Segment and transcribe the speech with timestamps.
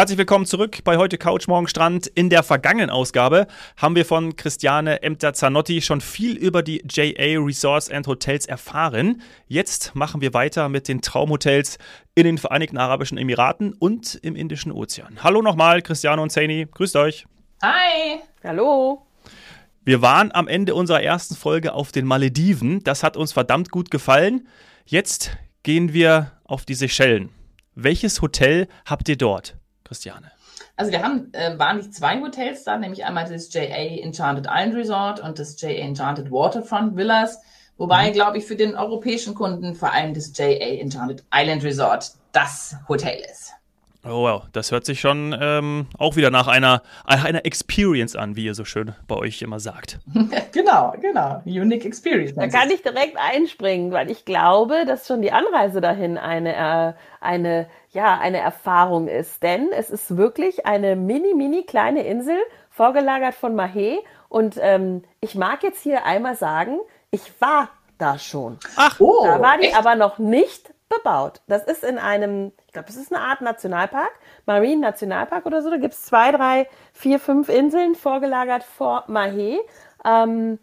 [0.00, 2.06] Herzlich willkommen zurück bei heute Couch Morgen Strand.
[2.06, 7.90] In der vergangenen Ausgabe haben wir von Christiane Emter-Zanotti schon viel über die JA Resorts
[7.90, 9.20] and Hotels erfahren.
[9.46, 11.76] Jetzt machen wir weiter mit den Traumhotels
[12.14, 15.18] in den Vereinigten Arabischen Emiraten und im Indischen Ozean.
[15.22, 16.66] Hallo nochmal, Christiane und Saini.
[16.72, 17.26] Grüßt euch.
[17.62, 18.20] Hi.
[18.42, 19.06] Hallo.
[19.84, 22.82] Wir waren am Ende unserer ersten Folge auf den Malediven.
[22.84, 24.48] Das hat uns verdammt gut gefallen.
[24.86, 27.28] Jetzt gehen wir auf die Seychellen.
[27.74, 29.59] Welches Hotel habt ihr dort?
[29.90, 30.30] Christiane?
[30.76, 35.18] Also wir haben äh, wahrlich zwei Hotels da, nämlich einmal das JA Enchanted Island Resort
[35.18, 37.40] und das JA Enchanted Waterfront Villas.
[37.76, 38.12] Wobei, mhm.
[38.12, 43.20] glaube ich, für den europäischen Kunden vor allem das JA Enchanted Island Resort das Hotel
[43.28, 43.52] ist.
[44.02, 48.46] Oh wow, das hört sich schon ähm, auch wieder nach einer, einer Experience an, wie
[48.46, 49.98] ihr so schön bei euch immer sagt.
[50.52, 51.42] genau, genau.
[51.44, 52.34] Unique Experience.
[52.34, 56.92] Da kann ich direkt einspringen, weil ich glaube, dass schon die Anreise dahin eine, äh,
[57.20, 59.42] eine, ja, eine Erfahrung ist.
[59.42, 62.38] Denn es ist wirklich eine mini, mini kleine Insel,
[62.70, 63.98] vorgelagert von Mahé.
[64.30, 66.78] Und ähm, ich mag jetzt hier einmal sagen,
[67.10, 68.58] ich war da schon.
[68.76, 69.76] Ach, oh, da war die echt?
[69.76, 71.40] aber noch nicht bebaut.
[71.46, 74.12] Das ist in einem, ich glaube, das ist eine Art Nationalpark,
[74.46, 75.70] Marine Nationalpark oder so.
[75.70, 79.56] Da gibt es zwei, drei, vier, fünf Inseln vorgelagert vor Mahé.
[80.04, 80.60] Ähm,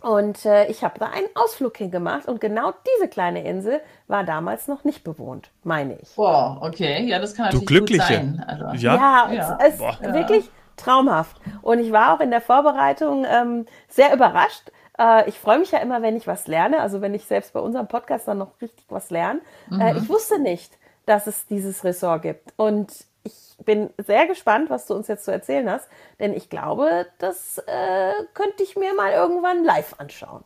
[0.00, 4.66] und äh, ich habe da einen Ausflug hingemacht und genau diese kleine Insel war damals
[4.66, 6.14] noch nicht bewohnt, meine ich.
[6.16, 8.20] Boah, okay, ja, das kann natürlich du Glückliche.
[8.20, 8.44] gut sein.
[8.48, 9.98] Also, ja, ja, es ist Boah.
[10.00, 11.36] wirklich traumhaft.
[11.60, 15.78] Und ich war auch in der Vorbereitung ähm, sehr überrascht, äh, ich freue mich ja
[15.78, 18.84] immer, wenn ich was lerne, also wenn ich selbst bei unserem Podcast dann noch richtig
[18.88, 19.40] was lerne.
[19.70, 19.80] Äh, mhm.
[19.80, 22.52] Äh, ich wusste nicht, dass es dieses Ressort gibt.
[22.56, 22.92] Und
[23.24, 27.58] ich bin sehr gespannt, was du uns jetzt zu erzählen hast, denn ich glaube, das
[27.58, 30.42] äh, könnte ich mir mal irgendwann live anschauen.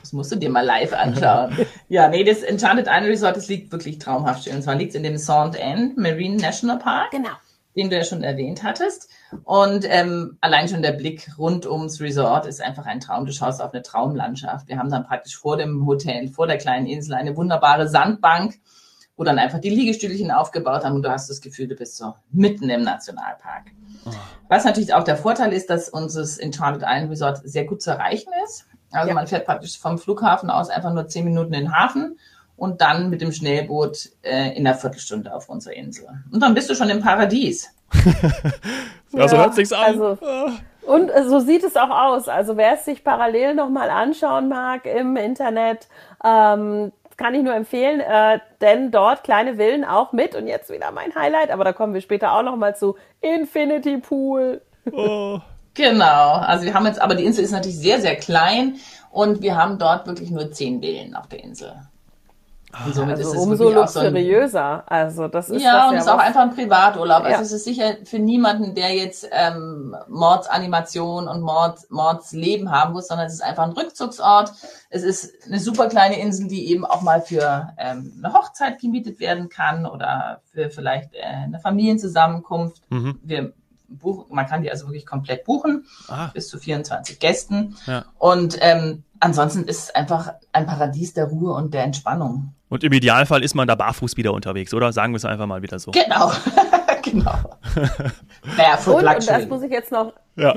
[0.00, 1.66] Das musst du dir mal live anschauen.
[1.88, 4.56] ja, nee, das Enchanted Island Resort, das liegt wirklich traumhaft schön.
[4.56, 7.10] Und zwar liegt es in dem Sand End Marine National Park.
[7.10, 7.30] Genau
[7.76, 9.08] den du ja schon erwähnt hattest.
[9.44, 13.24] Und ähm, allein schon der Blick rund ums Resort ist einfach ein Traum.
[13.26, 14.68] Du schaust auf eine Traumlandschaft.
[14.68, 18.60] Wir haben dann praktisch vor dem Hotel, vor der kleinen Insel eine wunderbare Sandbank,
[19.16, 22.14] wo dann einfach die Liegestühlchen aufgebaut haben und du hast das Gefühl, du bist so
[22.30, 23.66] mitten im Nationalpark.
[24.06, 24.10] Oh.
[24.48, 28.30] Was natürlich auch der Vorteil ist, dass unser Enchanted Island Resort sehr gut zu erreichen
[28.44, 28.66] ist.
[28.90, 29.14] Also ja.
[29.14, 32.18] man fährt praktisch vom Flughafen aus einfach nur zehn Minuten in den Hafen
[32.56, 36.06] und dann mit dem Schnellboot äh, in einer Viertelstunde auf unserer Insel.
[36.30, 37.70] Und dann bist du schon im Paradies.
[39.12, 39.84] ja, so hört sich's an.
[39.84, 40.18] Also,
[40.82, 42.28] und so sieht es auch aus.
[42.28, 45.88] Also wer es sich parallel nochmal anschauen mag im Internet,
[46.24, 50.90] ähm, kann ich nur empfehlen, äh, denn dort kleine Villen auch mit und jetzt wieder
[50.92, 54.62] mein Highlight, aber da kommen wir später auch nochmal zu Infinity Pool.
[54.90, 55.38] Oh.
[55.74, 58.76] Genau, also wir haben jetzt, aber die Insel ist natürlich sehr, sehr klein
[59.10, 61.72] und wir haben dort wirklich nur zehn Villen auf der Insel.
[62.84, 64.84] Und somit also ist es umso luxuriöser.
[64.88, 67.18] So ein, also das ist ja, das und es ist auch einfach ein Privaturlaub.
[67.18, 67.38] Also ja.
[67.38, 73.08] Also es ist sicher für niemanden, der jetzt ähm, Mordsanimation und Mord, Mordsleben haben muss,
[73.08, 74.52] sondern es ist einfach ein Rückzugsort.
[74.88, 79.20] Es ist eine super kleine Insel, die eben auch mal für ähm, eine Hochzeit gemietet
[79.20, 82.82] werden kann oder für vielleicht äh, eine Familienzusammenkunft.
[82.90, 83.18] Mhm.
[83.22, 83.52] Wir
[83.98, 86.28] buchen, man kann die also wirklich komplett buchen, ah.
[86.32, 87.76] bis zu 24 Gästen.
[87.86, 88.04] Ja.
[88.18, 92.54] Und ähm, ansonsten ist es einfach ein Paradies der Ruhe und der Entspannung.
[92.72, 94.94] Und im Idealfall ist man da barfuß wieder unterwegs, oder?
[94.94, 95.90] Sagen wir es einfach mal wieder so.
[95.90, 96.32] Genau.
[97.02, 97.58] genau.
[98.56, 100.54] Barefoot und, und das muss ich jetzt noch, ja.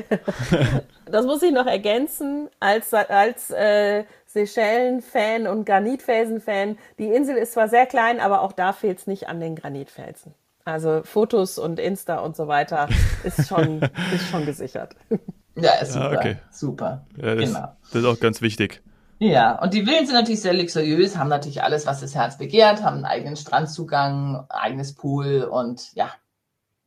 [1.11, 6.77] das muss ich noch ergänzen, als, als äh, Seychellen-Fan und Granitfelsen-Fan.
[6.99, 10.33] Die Insel ist zwar sehr klein, aber auch da fehlt es nicht an den Granitfelsen.
[10.63, 12.87] Also Fotos und Insta und so weiter
[13.25, 13.81] ist schon,
[14.15, 14.95] ist schon gesichert.
[15.57, 16.13] Ja, ist super.
[16.13, 16.37] Ja, okay.
[16.49, 17.05] Super.
[17.17, 17.75] Ja, das, genau.
[17.91, 18.81] das ist auch ganz wichtig.
[19.19, 22.83] Ja, und die Villen sind natürlich sehr luxuriös, haben natürlich alles, was das Herz begehrt,
[22.83, 26.11] haben einen eigenen Strandzugang, eigenes Pool und ja.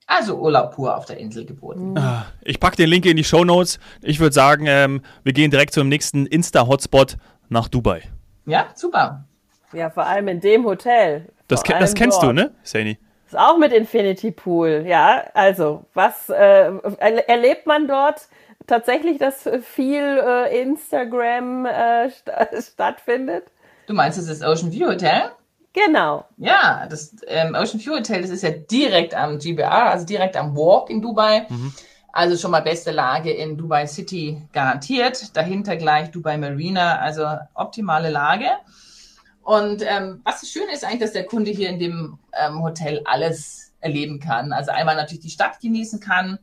[0.07, 1.97] Also Urlaub pur auf der Insel geboten.
[1.99, 3.79] Ah, ich packe den Link in die Show Notes.
[4.03, 7.19] Ich würde sagen, ähm, wir gehen direkt zum nächsten Insta-Hotspot
[7.51, 8.03] nach Dubai.
[8.47, 9.27] Ja, super.
[9.75, 11.29] Ja, vor allem in dem Hotel.
[11.47, 12.31] Das, ke das kennst dort.
[12.31, 12.97] du, ne, Sani?
[13.27, 15.25] Ist auch mit Infinity Pool, ja.
[15.35, 16.73] Also, was äh,
[17.27, 18.29] erlebt man dort
[18.69, 22.31] tatsächlich, dass viel äh, Instagram äh, st
[22.73, 23.47] stattfindet?
[23.87, 25.31] Du meinst, das ist Ocean View Hotel?
[25.73, 26.25] Genau.
[26.37, 30.57] Ja, das ähm, Ocean View Hotel, das ist ja direkt am GBR, also direkt am
[30.57, 31.47] Walk in Dubai.
[31.49, 31.73] Mhm.
[32.13, 35.37] Also schon mal beste Lage in Dubai City garantiert.
[35.37, 38.49] Dahinter gleich Dubai Marina, also optimale Lage.
[39.43, 43.73] Und ähm, was schön ist eigentlich, dass der Kunde hier in dem ähm, Hotel alles
[43.81, 44.53] erleben kann.
[44.53, 46.39] Also einmal natürlich die Stadt genießen kann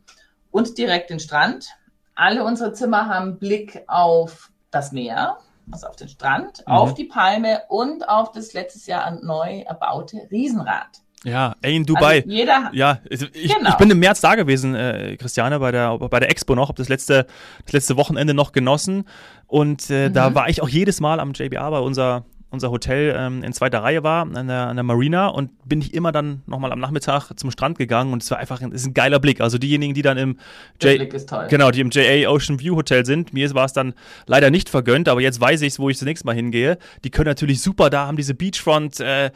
[0.50, 1.68] und direkt den Strand.
[2.16, 5.36] Alle unsere Zimmer haben Blick auf das Meer,
[5.70, 6.72] also auf den Strand, mhm.
[6.72, 10.88] auf die Palme und auf das letztes Jahr neu erbaute Riesenrad.
[11.24, 12.18] Ja, ey, in Dubai.
[12.18, 13.70] Also jeder, ja, ich, genau.
[13.70, 16.78] ich, bin im März da gewesen, äh, Christiane, bei der, bei der Expo noch, habe
[16.78, 17.26] das letzte,
[17.64, 19.06] das letzte Wochenende noch genossen.
[19.46, 20.14] Und äh, mhm.
[20.14, 23.82] da war ich auch jedes Mal am JBA bei unser, unser Hotel ähm, in zweiter
[23.82, 27.32] Reihe war, an der, an der Marina und bin ich immer dann nochmal am Nachmittag
[27.36, 29.40] zum Strand gegangen und es war einfach ein, ist ein geiler Blick.
[29.40, 30.38] Also diejenigen, die dann im
[30.80, 31.08] J
[31.48, 33.94] genau, die im JA Ocean View Hotel sind, mir war es dann
[34.26, 36.78] leider nicht vergönnt, aber jetzt weiß ich es, wo ich das nächste Mal hingehe.
[37.04, 39.30] Die können natürlich super da, haben diese Beachfront, äh,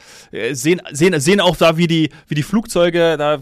[0.52, 3.38] sehen, sehen, sehen auch da, wie die, wie die Flugzeuge da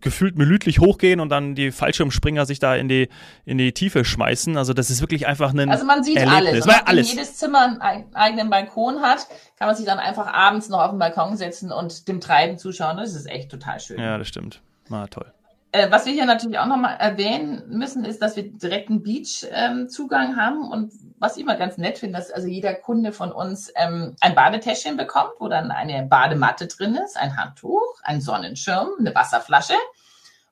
[0.00, 3.08] gefühlt minütlich hochgehen und dann die Fallschirmspringer sich da in die,
[3.44, 4.56] in die Tiefe schmeißen.
[4.56, 6.62] Also das ist wirklich einfach ein Also man sieht Erlebnis.
[6.62, 6.66] alles.
[6.66, 7.12] Man alles.
[7.12, 9.26] jedes Zimmer einen eigenen Balkon hat,
[9.58, 12.96] kann man sich dann einfach abends noch auf den Balkon setzen und dem Treiben zuschauen.
[12.96, 13.98] Das ist echt total schön.
[13.98, 14.62] Ja, das stimmt.
[14.88, 15.32] Na, toll.
[15.74, 20.30] Äh, was wir hier natürlich auch nochmal erwähnen müssen, ist, dass wir direkt einen Beach-Zugang
[20.32, 23.72] ähm, haben und was ich immer ganz nett finde, dass also jeder Kunde von uns
[23.76, 29.14] ähm, ein Badetäschchen bekommt, wo dann eine Badematte drin ist, ein Handtuch, ein Sonnenschirm, eine
[29.14, 29.74] Wasserflasche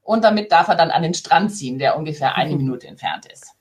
[0.02, 3.54] und damit darf er dann an den Strand ziehen, der ungefähr eine Minute entfernt ist.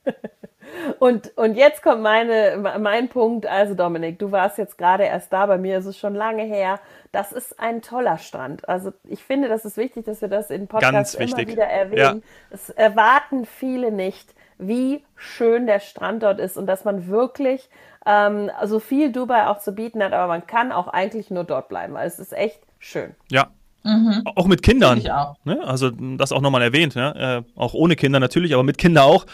[0.99, 3.45] Und, und jetzt kommt meine, mein Punkt.
[3.45, 6.79] Also Dominik, du warst jetzt gerade erst da, bei mir ist es schon lange her.
[7.11, 8.67] Das ist ein toller Strand.
[8.67, 12.21] Also ich finde, das ist wichtig, dass wir das in Podcasts immer wieder erwähnen.
[12.21, 12.29] Ja.
[12.51, 17.69] Es erwarten viele nicht, wie schön der Strand dort ist und dass man wirklich
[18.05, 21.69] ähm, so viel Dubai auch zu bieten hat, aber man kann auch eigentlich nur dort
[21.69, 23.15] bleiben, weil es ist echt schön.
[23.29, 23.47] Ja,
[23.83, 24.23] Mhm.
[24.35, 24.99] Auch mit Kindern.
[25.09, 25.37] Auch.
[25.45, 25.59] Ne?
[25.65, 26.95] Also das auch nochmal erwähnt.
[26.95, 27.43] Ne?
[27.55, 29.25] Äh, auch ohne Kinder natürlich, aber mit Kindern auch,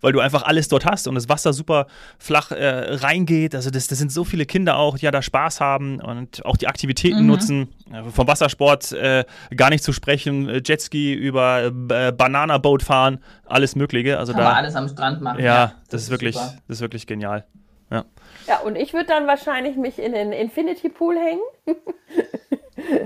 [0.00, 1.86] weil du einfach alles dort hast und das Wasser super
[2.18, 3.54] flach äh, reingeht.
[3.54, 6.56] Also das, das sind so viele Kinder auch, die ja da Spaß haben und auch
[6.56, 7.26] die Aktivitäten mhm.
[7.26, 7.68] nutzen.
[7.92, 9.24] Äh, vom Wassersport äh,
[9.54, 14.18] gar nicht zu sprechen, äh, Jetski über äh, Bananaboot fahren, alles Mögliche.
[14.18, 15.40] Also Kann da alles am Strand machen.
[15.40, 17.44] Ja, ja das, das, ist wirklich, das ist wirklich genial.
[17.90, 18.04] Ja.
[18.46, 21.42] Ja, und ich würde dann wahrscheinlich mich in den Infinity Pool hängen.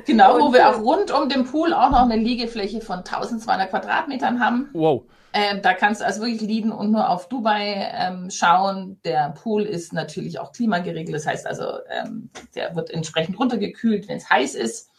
[0.07, 4.41] Genau, wo wir auch rund um den Pool auch noch eine Liegefläche von 1200 Quadratmetern
[4.41, 4.69] haben.
[4.73, 5.05] Wow.
[5.37, 9.01] Ähm, da kannst du also wirklich liegen und nur auf Dubai ähm, schauen.
[9.05, 11.15] Der Pool ist natürlich auch klimageregelt.
[11.15, 14.91] Das heißt also, ähm, der wird entsprechend runtergekühlt, wenn es heiß ist.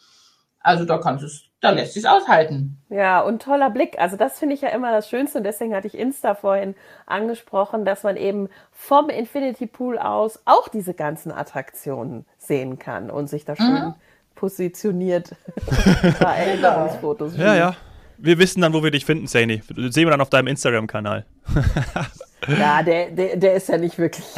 [0.60, 2.84] Also da kannst du es, da lässt sich aushalten.
[2.90, 3.98] Ja, und toller Blick.
[3.98, 6.76] Also das finde ich ja immer das Schönste und deswegen hatte ich Insta vorhin
[7.06, 13.28] angesprochen, dass man eben vom Infinity Pool aus auch diese ganzen Attraktionen sehen kann und
[13.28, 13.96] sich da schön mhm
[14.36, 15.32] positioniert
[16.20, 17.38] Erinnerungsfotos.
[17.38, 17.76] ja, ja.
[18.18, 19.62] Wir wissen dann, wo wir dich finden, Saini.
[19.76, 21.26] Das sehen wir dann auf deinem Instagram-Kanal.
[22.48, 24.26] Ja, der, der, der ist ja nicht wirklich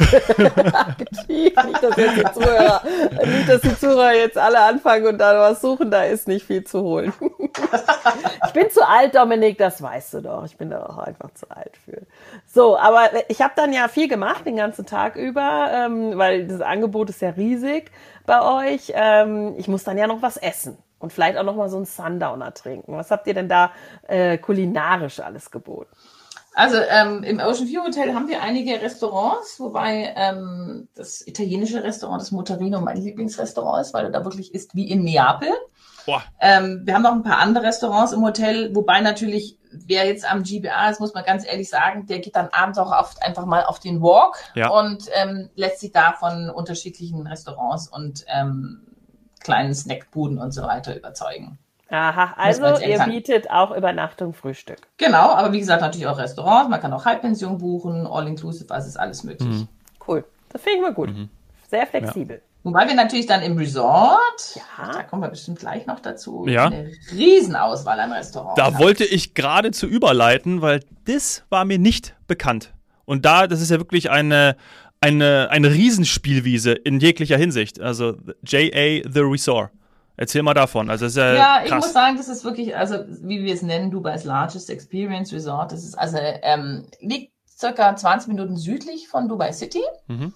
[0.74, 1.28] aktiv.
[1.28, 2.82] Nicht dass, jetzt die Zuhörer,
[3.24, 6.64] nicht, dass die Zuhörer jetzt alle anfangen und da was suchen, da ist nicht viel
[6.64, 7.12] zu holen.
[8.46, 10.44] ich bin zu alt, Dominik, das weißt du doch.
[10.44, 12.02] Ich bin da auch einfach zu alt für.
[12.46, 16.60] So, aber ich habe dann ja viel gemacht den ganzen Tag über, ähm, weil das
[16.60, 17.90] Angebot ist ja riesig
[18.26, 18.92] bei euch.
[18.94, 21.86] Ähm, ich muss dann ja noch was essen und vielleicht auch noch mal so einen
[21.86, 22.96] Sundowner trinken.
[22.96, 23.72] Was habt ihr denn da
[24.06, 25.90] äh, kulinarisch alles geboten?
[26.58, 32.20] Also ähm, im Ocean View Hotel haben wir einige Restaurants, wobei ähm, das italienische Restaurant,
[32.20, 35.50] das Motorino, mein Lieblingsrestaurant ist, weil du da wirklich isst wie in Neapel.
[36.40, 40.42] Ähm, wir haben noch ein paar andere Restaurants im Hotel, wobei natürlich, wer jetzt am
[40.42, 43.62] GBA ist, muss man ganz ehrlich sagen, der geht dann abends auch oft einfach mal
[43.62, 44.68] auf den Walk ja.
[44.68, 48.80] und ähm, lässt sich da von unterschiedlichen Restaurants und ähm,
[49.38, 51.60] kleinen Snackbuden und so weiter überzeugen.
[51.90, 54.78] Aha, also ihr bietet auch Übernachtung, Frühstück.
[54.98, 58.98] Genau, aber wie gesagt, natürlich auch Restaurants, man kann auch Halbpension buchen, All-Inclusive, also ist
[58.98, 59.48] alles möglich.
[59.48, 59.68] Mhm.
[60.06, 61.10] Cool, das finde ich mal gut.
[61.10, 61.30] Mhm.
[61.70, 62.36] Sehr flexibel.
[62.36, 62.42] Ja.
[62.64, 64.92] Wobei wir natürlich dann im Resort, ja.
[64.92, 66.66] da kommen wir bestimmt gleich noch dazu, ja.
[66.66, 68.56] eine Riesenauswahl an Restaurants.
[68.56, 68.78] Da haben.
[68.78, 72.74] wollte ich gerade zu überleiten, weil das war mir nicht bekannt.
[73.06, 74.56] Und da, das ist ja wirklich eine,
[75.00, 77.80] eine, eine Riesenspielwiese in jeglicher Hinsicht.
[77.80, 79.70] Also JA The Resort.
[80.18, 80.90] Erzähl mal davon.
[80.90, 83.92] Also ist ja, ja ich muss sagen, das ist wirklich, also wie wir es nennen,
[83.92, 85.70] Dubai's Largest Experience Resort.
[85.70, 89.82] Das ist also ähm, liegt circa 20 Minuten südlich von Dubai City.
[90.08, 90.32] Mhm.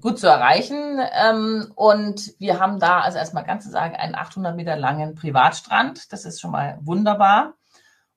[0.00, 0.98] Gut zu erreichen.
[1.12, 6.12] Ähm, und wir haben da, also erstmal ganz zu sagen, einen 800 Meter langen Privatstrand.
[6.12, 7.54] Das ist schon mal wunderbar.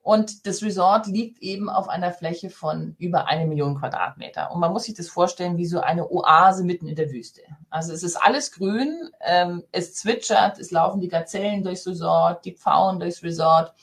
[0.06, 4.52] Und das Resort liegt eben auf einer Fläche von über eine Million Quadratmeter.
[4.52, 7.42] Und man muss sich das vorstellen wie so eine Oase mitten in der Wüste.
[7.72, 12.52] Also es ist alles grün, ähm, es zwitschert, es laufen die Gazellen durchs Resort, die
[12.52, 13.74] Pfauen durchs Resort,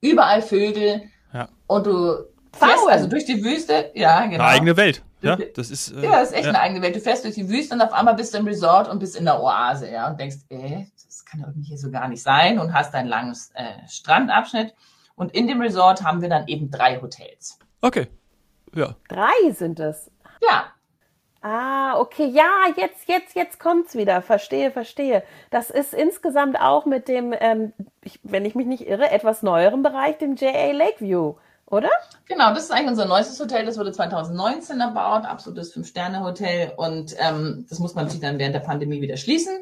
[0.00, 1.02] überall Vögel.
[1.32, 1.48] Ja.
[1.68, 4.42] Und du fährst also durch die Wüste, ja, genau.
[4.42, 5.04] Eine eigene Welt.
[5.20, 6.50] Ja, das ist, äh, ja, das ist echt ja.
[6.50, 6.96] eine eigene Welt.
[6.96, 9.26] Du fährst durch die Wüste und auf einmal bist du im Resort und bist in
[9.26, 12.74] der Oase, ja, und denkst, ey, das kann doch hier so gar nicht sein und
[12.74, 14.74] hast einen langen äh, Strandabschnitt.
[15.14, 17.58] Und in dem Resort haben wir dann eben drei Hotels.
[17.80, 18.08] Okay.
[18.74, 18.96] Ja.
[19.08, 20.10] Drei sind es.
[20.40, 20.72] Ja.
[21.44, 24.22] Ah, okay, ja, jetzt, jetzt, jetzt kommt's wieder.
[24.22, 25.24] Verstehe, verstehe.
[25.50, 27.72] Das ist insgesamt auch mit dem, ähm,
[28.04, 31.34] ich, wenn ich mich nicht irre, etwas neueren Bereich, dem JA Lakeview,
[31.66, 31.90] oder?
[32.26, 33.66] Genau, das ist eigentlich unser neuestes Hotel.
[33.66, 36.74] Das wurde 2019 erbaut, absolutes Fünf-Sterne-Hotel.
[36.76, 39.58] Und ähm, das muss man natürlich dann während der Pandemie wieder schließen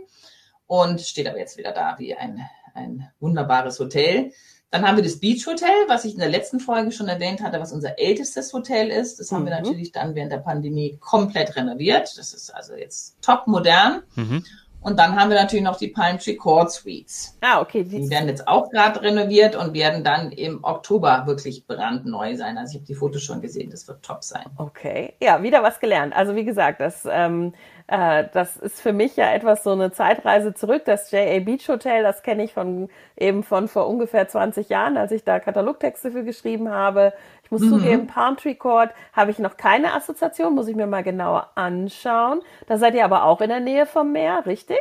[0.66, 2.42] und steht aber jetzt wieder da wie ein,
[2.74, 4.32] ein wunderbares Hotel.
[4.70, 7.58] Dann haben wir das Beach Hotel, was ich in der letzten Folge schon erwähnt hatte,
[7.58, 9.18] was unser ältestes Hotel ist.
[9.18, 9.46] Das haben mhm.
[9.46, 12.16] wir natürlich dann während der Pandemie komplett renoviert.
[12.16, 14.02] Das ist also jetzt top modern.
[14.14, 14.44] Mhm.
[14.82, 17.36] Und dann haben wir natürlich noch die Palm Tree Court Suites.
[17.42, 17.84] Ah, okay.
[17.84, 22.56] Die werden jetzt auch gerade renoviert und werden dann im Oktober wirklich brandneu sein.
[22.56, 24.44] Also ich habe die Fotos schon gesehen, das wird top sein.
[24.56, 26.16] Okay, ja, wieder was gelernt.
[26.16, 27.52] Also wie gesagt, das ähm,
[27.90, 30.84] äh, das ist für mich ja etwas so eine Zeitreise zurück.
[30.84, 35.10] Das JA Beach Hotel, das kenne ich von eben von vor ungefähr 20 Jahren, als
[35.10, 37.12] ich da Katalogtexte für geschrieben habe.
[37.50, 37.80] Ich muss mhm.
[37.80, 42.42] zugeben, Palm Tree Court habe ich noch keine Assoziation, muss ich mir mal genauer anschauen.
[42.68, 44.78] Da seid ihr aber auch in der Nähe vom Meer, richtig?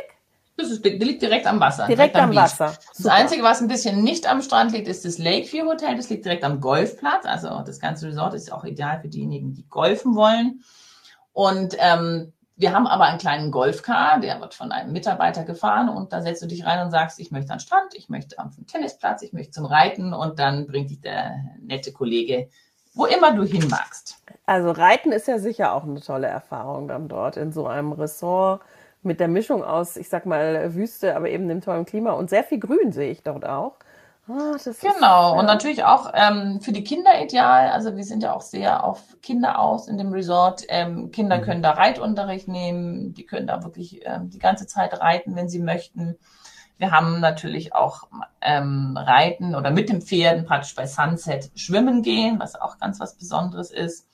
[0.56, 1.86] Das ist, liegt direkt am Wasser.
[1.86, 2.72] Direkt, direkt am, am Wasser.
[2.96, 5.96] Das Einzige, was ein bisschen nicht am Strand liegt, ist das Lakeview Hotel.
[5.96, 7.24] Das liegt direkt am Golfplatz.
[7.24, 10.62] Also das ganze Resort ist auch ideal für diejenigen, die golfen wollen.
[11.32, 16.12] Und ähm, wir haben aber einen kleinen Golfcar, der wird von einem Mitarbeiter gefahren und
[16.12, 18.54] da setzt du dich rein und sagst, ich möchte an den Strand, ich möchte auf
[18.54, 22.50] den Tennisplatz, ich möchte zum Reiten und dann bringt dich der nette Kollege,
[22.92, 24.22] wo immer du hin magst.
[24.44, 28.60] Also Reiten ist ja sicher auch eine tolle Erfahrung dann dort in so einem Ressort
[29.02, 32.44] mit der Mischung aus, ich sag mal, Wüste, aber eben dem tollen Klima und sehr
[32.44, 33.76] viel Grün sehe ich dort auch.
[34.32, 37.70] Ah, genau, ist, und natürlich auch ähm, für die Kinder ideal.
[37.70, 40.64] Also wir sind ja auch sehr auf Kinder aus in dem Resort.
[40.68, 41.42] Ähm, Kinder mhm.
[41.42, 45.58] können da Reitunterricht nehmen, die können da wirklich ähm, die ganze Zeit reiten, wenn sie
[45.58, 46.16] möchten.
[46.76, 48.04] Wir haben natürlich auch
[48.40, 53.16] ähm, Reiten oder mit den Pferden praktisch bei Sunset schwimmen gehen, was auch ganz was
[53.16, 54.09] Besonderes ist.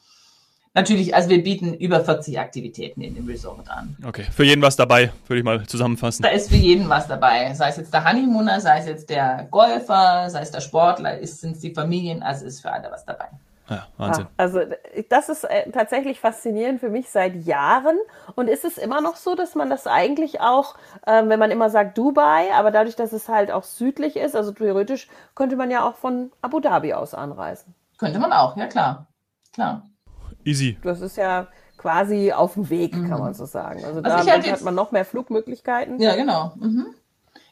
[0.77, 3.97] Natürlich, also wir bieten über 40 Aktivitäten in dem Resort an.
[4.07, 6.23] Okay, für jeden was dabei, würde ich mal zusammenfassen.
[6.23, 7.55] Da ist für jeden was dabei.
[7.55, 11.53] Sei es jetzt der Honeymooner, sei es jetzt der Golfer, sei es der Sportler, sind
[11.53, 13.25] es die Familien, also ist für alle was dabei.
[13.71, 14.25] Ja, Wahnsinn.
[14.25, 14.61] Ja, also
[15.09, 17.97] das ist äh, tatsächlich faszinierend für mich seit Jahren.
[18.35, 20.75] Und ist es immer noch so, dass man das eigentlich auch,
[21.07, 24.53] ähm, wenn man immer sagt Dubai, aber dadurch, dass es halt auch südlich ist, also
[24.53, 27.75] theoretisch könnte man ja auch von Abu Dhabi aus anreisen.
[27.97, 29.07] Könnte man auch, ja klar.
[29.55, 29.83] Klar.
[30.47, 30.79] Easy.
[30.83, 33.19] Das ist ja quasi auf dem Weg, kann mhm.
[33.19, 33.85] man so sagen.
[33.85, 36.01] Also, also da hat man noch mehr Flugmöglichkeiten.
[36.01, 36.53] Ja, genau.
[36.57, 36.95] Mhm.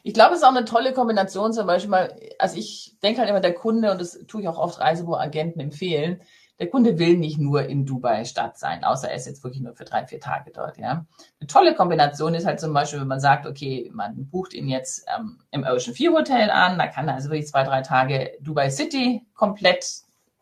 [0.01, 3.29] Ich glaube, es ist auch eine tolle Kombination, zum Beispiel mal, also ich denke halt
[3.29, 6.21] immer, der Kunde, und das tue ich auch oft Reisebuchagenten empfehlen,
[6.59, 9.73] der Kunde will nicht nur in Dubai Stadt sein, außer er ist jetzt wirklich nur
[9.73, 11.05] für drei, vier Tage dort, ja.
[11.39, 15.05] Eine tolle Kombination ist halt zum Beispiel, wenn man sagt, okay, man bucht ihn jetzt
[15.17, 18.69] ähm, im Ocean View Hotel an, da kann er also wirklich zwei, drei Tage Dubai
[18.69, 19.85] City komplett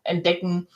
[0.04, 0.68] entdecken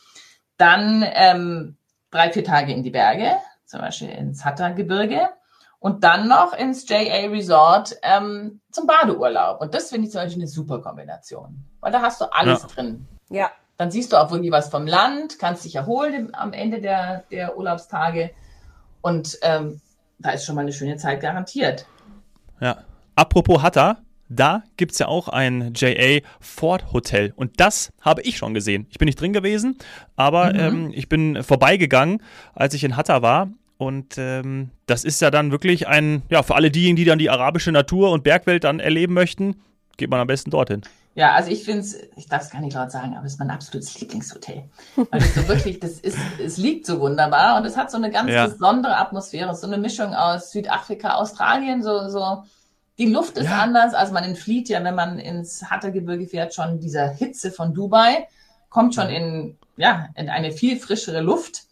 [0.59, 1.77] dann ähm,
[2.11, 5.29] drei, vier Tage in die Berge, zum Beispiel ins Hatta-Gebirge.
[5.81, 9.61] Und dann noch ins JA Resort ähm, zum Badeurlaub.
[9.61, 11.65] Und das finde ich zum Beispiel eine super Kombination.
[11.81, 12.69] Weil da hast du alles ja.
[12.69, 13.07] drin.
[13.31, 13.51] Ja.
[13.77, 17.57] Dann siehst du auch wirklich was vom Land, kannst dich erholen am Ende der, der
[17.57, 18.33] Urlaubstage.
[19.03, 19.81] Und ähm,
[20.19, 21.87] da ist schon mal eine schöne Zeit garantiert.
[22.59, 22.79] Ja.
[23.15, 27.33] Apropos Hatta, da gibt es ja auch ein JA Ford Hotel.
[27.37, 28.87] Und das habe ich schon gesehen.
[28.91, 29.77] Ich bin nicht drin gewesen,
[30.17, 30.61] aber mhm.
[30.61, 32.23] ähm, ich bin vorbeigegangen,
[32.55, 33.49] als ich in Hatta war.
[33.79, 37.31] Und ähm, das ist ja dann wirklich ein, ja, für alle diejenigen, die dann die
[37.31, 39.57] arabische Natur und Bergwelt dann erleben möchten,
[39.97, 40.83] geht man am besten dorthin.
[41.15, 43.39] Ja, also ich finde es, ich darf es gar nicht laut sagen, aber es ist
[43.41, 44.65] mein absolutes Lieblingshotel.
[44.95, 48.11] Weil es so wirklich, das ist, es liegt so wunderbar und es hat so eine
[48.11, 48.47] ganz ja.
[48.47, 52.45] besondere Atmosphäre, so eine Mischung aus Südafrika, Australien, so, so
[52.99, 53.63] die Luft ist ja.
[53.63, 58.27] anders, als man entflieht ja, wenn man ins Hattergebirge fährt, schon dieser Hitze von Dubai,
[58.71, 61.63] kommt schon in, ja, in eine viel frischere Luft.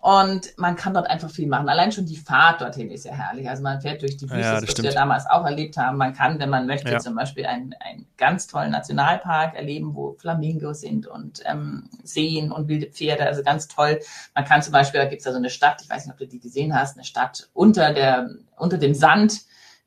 [0.00, 1.66] Und man kann dort einfach viel machen.
[1.66, 3.48] Allein schon die Fahrt dorthin ist ja herrlich.
[3.48, 5.96] Also man fährt durch die Wüste, ja, das, das wir damals auch erlebt haben.
[5.96, 6.98] Man kann, wenn man möchte, ja.
[6.98, 12.68] zum Beispiel einen, einen ganz tollen Nationalpark erleben, wo Flamingos sind und ähm, Seen und
[12.68, 13.24] wilde Pferde.
[13.24, 13.98] Also ganz toll.
[14.34, 16.18] Man kann zum Beispiel, da gibt es da so eine Stadt, ich weiß nicht, ob
[16.18, 19.40] du die gesehen hast, eine Stadt unter der, unter dem Sand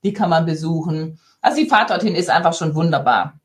[0.07, 1.19] die kann man besuchen.
[1.41, 3.39] Also die Fahrt dorthin ist einfach schon wunderbar.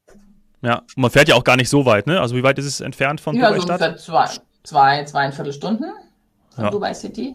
[0.63, 2.21] Ja, und man fährt ja auch gar nicht so weit, ne?
[2.21, 4.01] Also wie weit ist es entfernt von ja, Dubai so Stadt?
[4.01, 4.29] Zwei,
[4.63, 5.87] zwei, zweieinviertel Stunden
[6.55, 6.71] von ja.
[6.71, 7.35] Dubai City.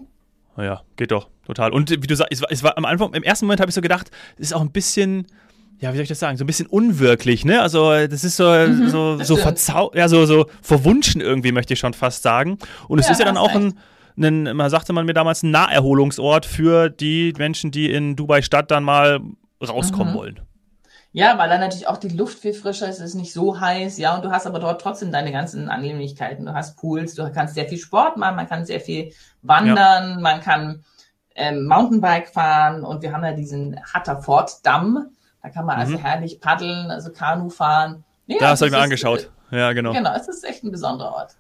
[0.58, 1.72] Ja, geht doch, total.
[1.72, 3.76] Und wie du sagst, es war, es war am Anfang, im ersten Moment habe ich
[3.76, 5.28] so gedacht, es ist auch ein bisschen,
[5.80, 7.62] ja, wie soll ich das sagen, so ein bisschen unwirklich, ne?
[7.62, 11.80] Also das ist so, mhm, so, so verzau ja, so, so verwunschen irgendwie, möchte ich
[11.80, 12.58] schon fast sagen.
[12.88, 13.78] Und es ja, ist ja dann auch ein,
[14.18, 18.72] einen, man sagte man mir damals, ein Naherholungsort für die Menschen, die in Dubai Stadt
[18.72, 19.22] dann mal
[19.62, 20.18] rauskommen mhm.
[20.18, 20.40] wollen.
[21.14, 23.98] Ja, weil dann natürlich auch die Luft viel frischer ist, es ist nicht so heiß,
[23.98, 26.46] ja, und du hast aber dort trotzdem deine ganzen Annehmlichkeiten.
[26.46, 30.20] Du hast Pools, du kannst sehr viel Sport machen, man kann sehr viel wandern, ja.
[30.20, 30.84] man kann
[31.34, 35.08] ähm, Mountainbike fahren und wir haben ja diesen Hatterford Damm.
[35.42, 35.98] Da kann man also mhm.
[35.98, 38.04] also herrlich paddeln, also Kanu fahren.
[38.28, 39.32] Ja, das habe ich mir angeschaut.
[39.50, 39.94] Ja, genau.
[39.94, 41.36] Genau, es ist echt ein besonderer Ort.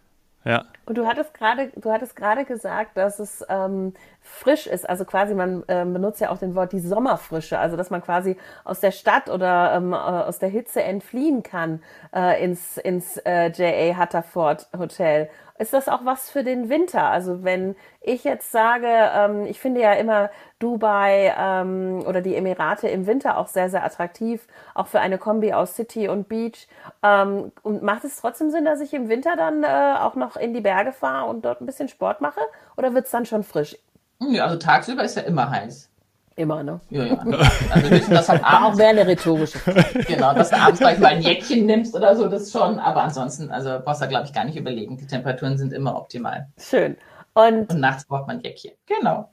[0.46, 0.66] Ja.
[0.88, 4.90] Und du hattest gerade, du hattest gerade gesagt, dass es ähm, frisch ist.
[4.90, 7.60] Also quasi, man ähm, benutzt ja auch den Wort die Sommerfrische.
[7.60, 11.84] Also dass man quasi aus der Stadt oder ähm, äh, aus der Hitze entfliehen kann
[12.16, 13.98] äh, ins ins äh, J.A.
[13.98, 15.30] Hatterford Hotel
[15.60, 17.10] ist das auch was für den Winter?
[17.10, 20.30] Also wenn ich jetzt sage, ähm, ich finde ja immer
[20.60, 25.54] Dubai ähm, oder die Emirate im Winter auch sehr, sehr attraktiv, auch für eine Kombi
[25.54, 26.68] aus City und Beach.
[27.04, 30.54] Ähm, und macht es trotzdem Sinn, dass ich im Winter dann äh, auch noch in
[30.54, 32.42] die Berge fahre und dort ein bisschen Sport mache?
[32.78, 33.78] Oder wird es dann schon frisch?
[34.20, 35.90] Ja, also tagsüber ist ja immer heiß.
[36.38, 36.80] Immer, ne?
[36.92, 37.18] Ja, ja.
[37.72, 40.06] Also wissen, dass halt abends wäre eine rhetorische Frage.
[40.06, 42.78] Genau, dass du abends vielleicht mal ein Jäckchen nimmst oder so, das schon.
[42.78, 44.98] Aber ansonsten, also brauchst du, glaube ich, gar nicht überlegen.
[44.98, 46.48] Die Temperaturen sind immer optimal.
[46.60, 46.96] Schön.
[47.34, 48.74] Und, Und nachts braucht man ein Jäckchen.
[48.86, 49.32] Genau.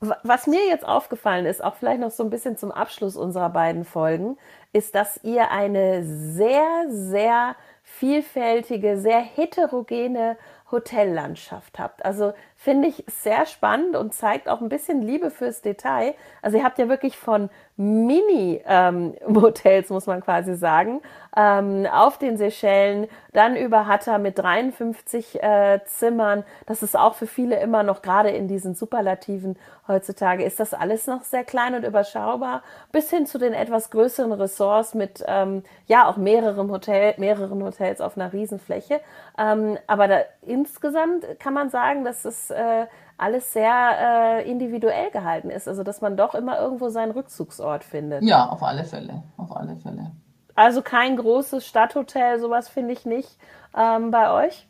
[0.00, 3.84] Was mir jetzt aufgefallen ist, auch vielleicht noch so ein bisschen zum Abschluss unserer beiden
[3.84, 4.36] Folgen,
[4.74, 10.36] ist, dass ihr eine sehr, sehr vielfältige, sehr heterogene
[10.70, 12.04] Hotellandschaft habt.
[12.04, 16.14] Also finde ich sehr spannend und zeigt auch ein bisschen Liebe fürs Detail.
[16.42, 21.02] Also ihr habt ja wirklich von Mini-Hotels, ähm, muss man quasi sagen,
[21.36, 26.44] ähm, auf den Seychellen, dann über Hatta mit 53 äh, Zimmern.
[26.64, 31.06] Das ist auch für viele immer noch, gerade in diesen Superlativen heutzutage, ist das alles
[31.06, 36.08] noch sehr klein und überschaubar, bis hin zu den etwas größeren Ressorts mit, ähm, ja,
[36.08, 39.00] auch mehreren, Hotel, mehreren Hotels auf einer Riesenfläche.
[39.38, 42.86] Ähm, aber da, insgesamt kann man sagen, dass es äh,
[43.18, 45.68] alles sehr äh, individuell gehalten ist.
[45.68, 48.22] Also dass man doch immer irgendwo seinen Rückzugsort findet.
[48.22, 49.22] Ja, auf alle Fälle.
[49.36, 50.10] Auf alle Fälle.
[50.54, 53.38] Also kein großes Stadthotel, sowas finde ich nicht
[53.76, 54.66] ähm, bei euch.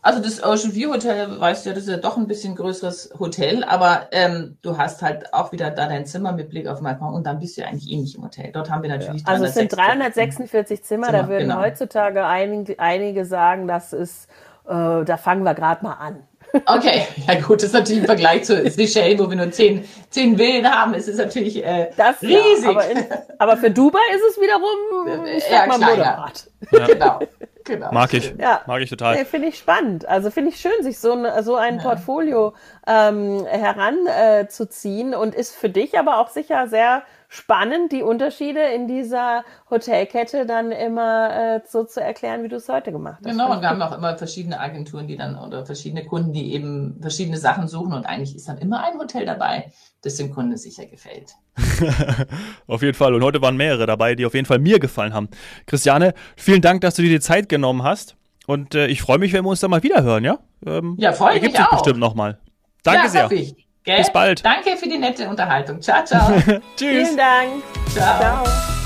[0.00, 3.14] Also das Ocean View Hotel, weißt du ja, das ist ja doch ein bisschen größeres
[3.18, 6.84] Hotel, aber ähm, du hast halt auch wieder da dein Zimmer mit Blick auf den
[6.84, 8.52] Balkon und dann bist du ja eigentlich eh nicht im Hotel.
[8.52, 9.28] Dort haben wir natürlich ja.
[9.28, 11.60] Also es sind 346 Zimmer, Zimmer da würden genau.
[11.60, 14.30] heutzutage einige, einige sagen, das ist,
[14.66, 16.22] äh, da fangen wir gerade mal an.
[16.66, 20.36] Okay, ja gut, das ist natürlich im Vergleich zu Seychellen, wo wir nur zehn, zehn
[20.38, 22.64] Villen haben, ist es natürlich äh, das, riesig.
[22.64, 23.04] Ja, aber, in,
[23.38, 26.50] aber, für Dubai ist es wiederum, ich sag ja, mal, moderat.
[26.70, 26.86] Ja.
[26.86, 27.20] Genau.
[27.64, 27.92] Genau.
[27.92, 28.34] Mag ich.
[28.38, 28.62] Ja.
[28.66, 29.18] Mag ich total.
[29.18, 30.08] Ja, finde ich spannend.
[30.08, 32.54] Also finde ich schön, sich so, ein, so ein Portfolio
[32.86, 38.88] ähm, heranzuziehen äh, und ist für dich aber auch sicher sehr spannend, die Unterschiede in
[38.88, 43.30] dieser Hotelkette dann immer äh, so zu erklären, wie du es heute gemacht hast.
[43.30, 46.98] Genau, und wir haben auch immer verschiedene Agenturen, die dann oder verschiedene Kunden, die eben
[47.00, 49.70] verschiedene Sachen suchen und eigentlich ist dann immer ein Hotel dabei,
[50.02, 51.34] das dem Kunden sicher gefällt.
[52.66, 53.14] auf jeden Fall.
[53.14, 55.28] Und heute waren mehrere dabei, die auf jeden Fall mir gefallen haben.
[55.66, 58.16] Christiane, vielen Dank, dass du dir die Zeit genommen hast.
[58.46, 60.38] Und äh, ich freue mich, wenn wir uns da mal wieder hören, ja?
[60.64, 61.70] Ähm, ja, freue mich sich auch.
[61.70, 62.38] bestimmt nochmal.
[62.82, 63.54] Danke ja, sehr.
[63.88, 63.96] Gell?
[63.96, 64.44] Bis bald.
[64.44, 65.80] Danke für die nette Unterhaltung.
[65.80, 66.30] Ciao, ciao.
[66.36, 66.60] Tschüss.
[66.76, 67.62] Vielen Dank.
[67.94, 68.44] Ciao.
[68.44, 68.77] ciao.